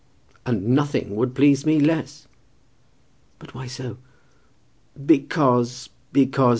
[0.47, 2.27] "And nothing would please me less."
[3.37, 3.97] "But why so?"
[5.05, 6.49] "Because, because